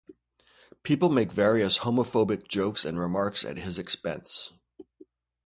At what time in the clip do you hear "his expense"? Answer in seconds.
3.59-4.51